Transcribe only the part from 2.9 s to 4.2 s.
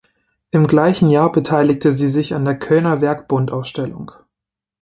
Werkbundausstellung.